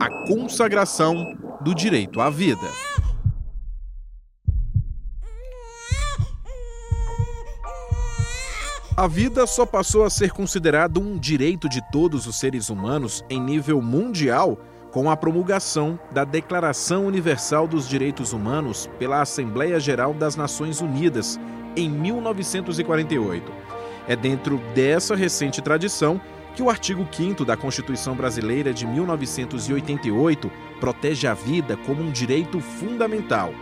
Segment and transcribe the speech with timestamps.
[0.00, 1.14] A consagração
[1.60, 2.68] do direito à vida.
[8.96, 13.38] A vida só passou a ser considerado um direito de todos os seres humanos em
[13.38, 14.58] nível mundial
[14.90, 21.38] com a promulgação da Declaração Universal dos Direitos Humanos pela Assembleia Geral das Nações Unidas
[21.76, 23.75] em 1948.
[24.08, 26.20] É dentro dessa recente tradição
[26.54, 30.50] que o artigo 5 da Constituição Brasileira de 1988
[30.80, 33.52] protege a vida como um direito fundamental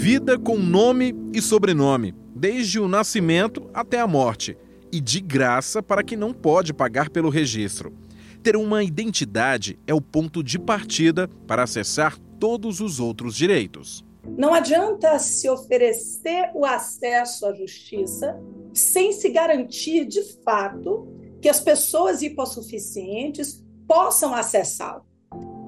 [0.00, 4.56] Vida com nome e sobrenome, desde o nascimento até a morte,
[4.92, 7.92] e de graça para quem não pode pagar pelo registro.
[8.40, 14.04] Ter uma identidade é o ponto de partida para acessar todos os outros direitos.
[14.24, 18.40] Não adianta se oferecer o acesso à justiça
[18.72, 21.08] sem se garantir de fato
[21.42, 25.04] que as pessoas hipossuficientes possam acessá-lo.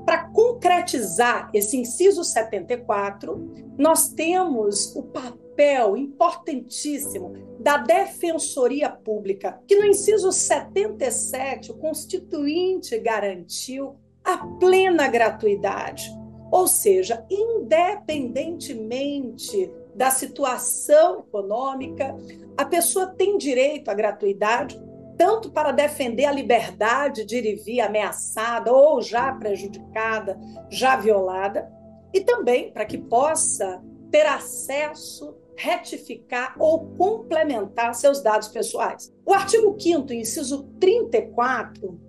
[0.06, 0.28] Para
[0.60, 10.30] concretizar esse inciso 74, nós temos o papel importantíssimo da Defensoria Pública, que no inciso
[10.30, 16.10] 77 o Constituinte garantiu a plena gratuidade.
[16.52, 22.14] Ou seja, independentemente da situação econômica,
[22.54, 24.78] a pessoa tem direito à gratuidade
[25.20, 30.40] tanto para defender a liberdade de ir e vir ameaçada ou já prejudicada,
[30.70, 31.70] já violada,
[32.10, 39.12] e também para que possa ter acesso, retificar ou complementar seus dados pessoais.
[39.26, 42.00] O artigo 5 inciso 34,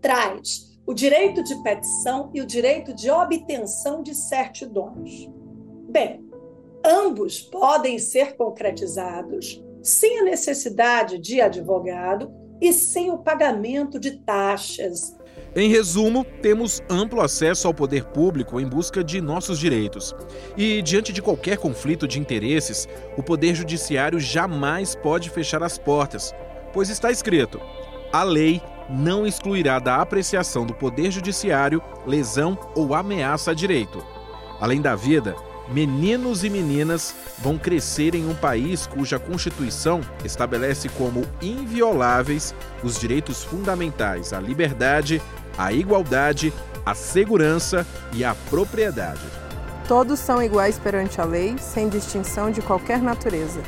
[0.00, 5.30] traz o direito de petição e o direito de obtenção de certidões.
[5.88, 6.28] Bem,
[6.84, 15.16] ambos podem ser concretizados sem a necessidade de advogado e sem o pagamento de taxas.
[15.54, 20.14] Em resumo, temos amplo acesso ao poder público em busca de nossos direitos.
[20.56, 26.32] E, diante de qualquer conflito de interesses, o Poder Judiciário jamais pode fechar as portas,
[26.72, 27.60] pois está escrito:
[28.12, 34.04] a lei não excluirá da apreciação do Poder Judiciário lesão ou ameaça a direito.
[34.60, 35.34] Além da vida,
[35.72, 43.44] meninos e meninas vão crescer em um país cuja Constituição estabelece como invioláveis os direitos
[43.44, 45.22] fundamentais à liberdade,
[45.56, 46.52] à igualdade,
[46.84, 49.20] à segurança e à propriedade.
[49.86, 53.60] Todos são iguais perante a lei, sem distinção de qualquer natureza.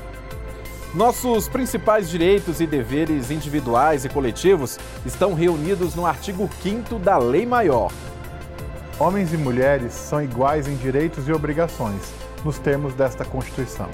[0.94, 7.46] Nossos principais direitos e deveres individuais e coletivos estão reunidos no artigo 5 da Lei
[7.46, 7.90] Maior,
[9.02, 12.14] Homens e mulheres são iguais em direitos e obrigações,
[12.44, 13.90] nos termos desta Constituição.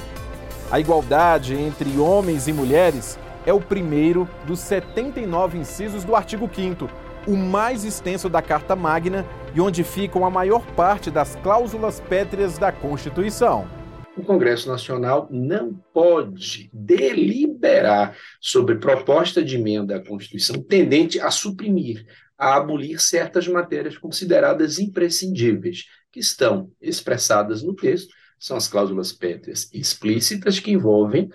[0.70, 6.90] A igualdade entre homens e mulheres é o primeiro dos 79 incisos do artigo 5
[7.26, 9.24] o mais extenso da Carta Magna
[9.54, 13.66] e onde ficam a maior parte das cláusulas pétreas da Constituição.
[14.14, 22.04] O Congresso Nacional não pode deliberar sobre proposta de emenda à Constituição tendente a suprimir
[22.38, 29.68] a abolir certas matérias consideradas imprescindíveis, que estão expressadas no texto, são as cláusulas pétreas
[29.72, 31.28] explícitas que envolvem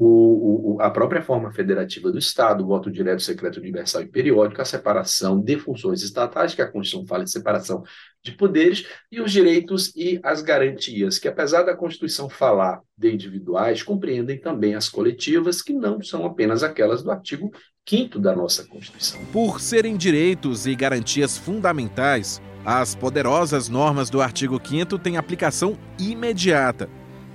[0.00, 4.62] o, o, a própria forma federativa do Estado, o voto direto, secreto, universal e periódico,
[4.62, 7.82] a separação de funções estatais, que a Constituição fala de separação
[8.22, 13.82] de poderes, e os direitos e as garantias, que apesar da Constituição falar de individuais,
[13.82, 17.50] compreendem também as coletivas, que não são apenas aquelas do artigo
[17.88, 19.20] 5 da nossa Constituição.
[19.32, 26.88] Por serem direitos e garantias fundamentais, as poderosas normas do artigo 5 têm aplicação imediata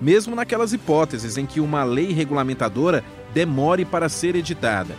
[0.03, 4.95] mesmo naquelas hipóteses em que uma lei regulamentadora demore para ser editada.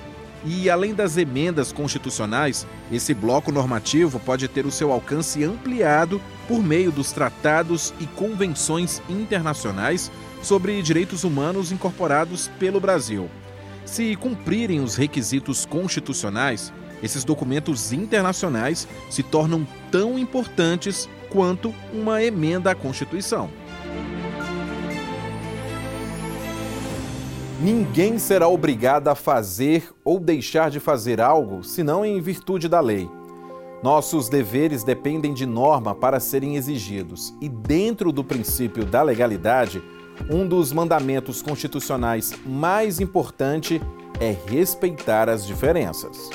[0.46, 6.62] E, além das emendas constitucionais, esse bloco normativo pode ter o seu alcance ampliado por
[6.62, 10.10] meio dos tratados e convenções internacionais
[10.42, 13.28] sobre direitos humanos incorporados pelo Brasil.
[13.84, 16.72] Se cumprirem os requisitos constitucionais,
[17.02, 23.50] esses documentos internacionais se tornam tão importantes quanto uma emenda à Constituição.
[27.60, 33.08] Ninguém será obrigado a fazer ou deixar de fazer algo senão em virtude da lei.
[33.82, 39.82] Nossos deveres dependem de norma para serem exigidos, e dentro do princípio da legalidade,
[40.28, 43.80] um dos mandamentos constitucionais mais importante
[44.20, 46.30] é respeitar as diferenças.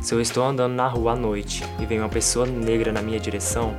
[0.00, 3.18] Se eu estou andando na rua à noite e vem uma pessoa negra na minha
[3.18, 3.74] direção,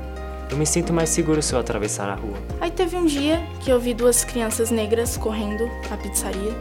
[0.51, 2.37] eu me sinto mais seguro se eu atravessar a rua.
[2.59, 6.53] Aí teve um dia que eu vi duas crianças negras correndo à pizzaria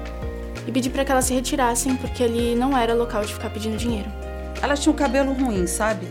[0.66, 3.76] e pedi para que elas se retirassem porque ali não era local de ficar pedindo
[3.76, 4.08] dinheiro.
[4.62, 6.06] Elas tinham cabelo ruim, sabe?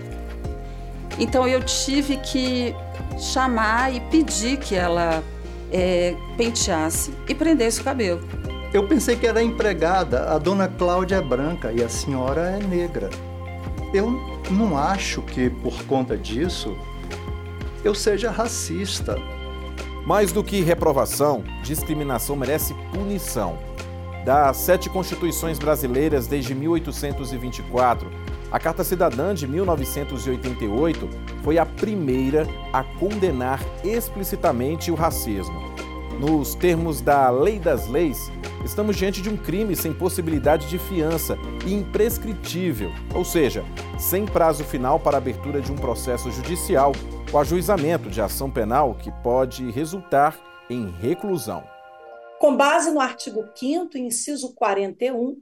[1.19, 2.75] Então eu tive que
[3.17, 5.23] chamar e pedir que ela
[5.71, 8.21] é, penteasse e prendesse o cabelo.
[8.73, 13.09] Eu pensei que era empregada, a dona Cláudia é branca e a senhora é negra.
[13.93, 14.11] Eu
[14.51, 16.77] não acho que por conta disso
[17.83, 19.17] eu seja racista.
[20.05, 23.57] Mais do que reprovação, discriminação merece punição.
[24.25, 28.09] Das sete constituições brasileiras desde 1824,
[28.51, 31.09] a Carta Cidadã de 1988
[31.43, 35.59] foi a primeira a condenar explicitamente o racismo.
[36.19, 38.31] Nos termos da Lei das Leis,
[38.65, 43.63] estamos diante de um crime sem possibilidade de fiança e imprescritível, ou seja,
[43.99, 46.93] sem prazo final para abertura de um processo judicial
[47.31, 50.39] o ajuizamento de ação penal que pode resultar
[50.69, 51.63] em reclusão.
[52.39, 55.37] Com base no artigo 5, inciso 41,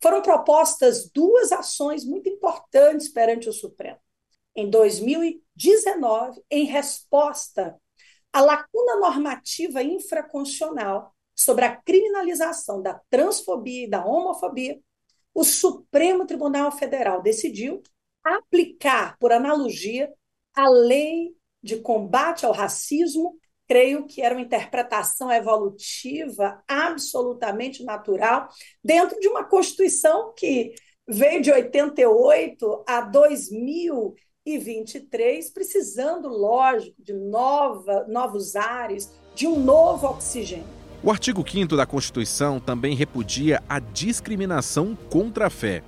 [0.00, 3.98] foram propostas duas ações muito importantes perante o Supremo.
[4.54, 7.76] Em 2019, em resposta
[8.32, 14.80] à lacuna normativa infraconstitucional sobre a criminalização da transfobia e da homofobia,
[15.34, 17.82] o Supremo Tribunal Federal decidiu
[18.24, 20.12] aplicar, por analogia,
[20.54, 23.38] a lei de combate ao racismo,
[23.68, 28.48] creio que era uma interpretação evolutiva absolutamente natural,
[28.82, 30.72] dentro de uma Constituição que
[31.06, 40.78] veio de 88 a 2023, precisando, lógico, de nova, novos ares, de um novo oxigênio.
[41.02, 45.84] O artigo 5 da Constituição também repudia a discriminação contra a fé.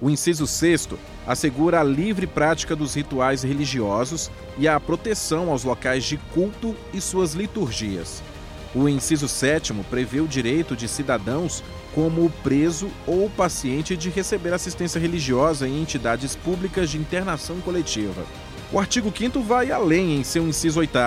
[0.00, 0.88] O inciso 6
[1.26, 7.00] assegura a livre prática dos rituais religiosos e a proteção aos locais de culto e
[7.00, 8.22] suas liturgias.
[8.74, 11.64] O inciso 7 prevê o direito de cidadãos
[11.94, 18.24] como preso ou paciente de receber assistência religiosa em entidades públicas de internação coletiva.
[18.70, 20.98] O artigo 5 vai além em seu inciso 8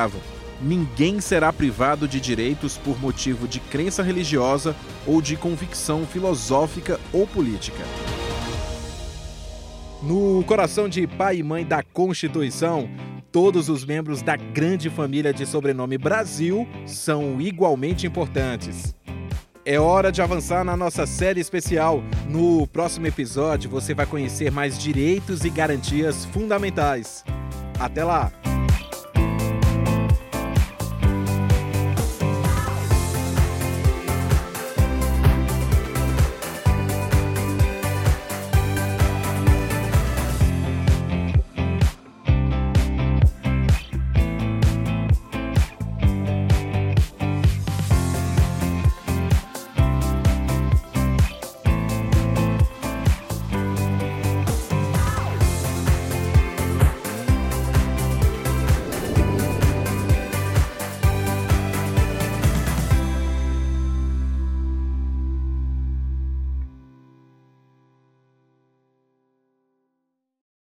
[0.62, 4.76] ninguém será privado de direitos por motivo de crença religiosa
[5.06, 7.84] ou de convicção filosófica ou política.
[10.02, 12.90] No coração de pai e mãe da Constituição,
[13.34, 18.96] todos os membros da grande família de sobrenome Brasil são igualmente importantes.
[19.66, 22.02] É hora de avançar na nossa série especial.
[22.30, 27.26] No próximo episódio, você vai conhecer mais direitos e garantias fundamentais.
[27.78, 28.32] Até lá!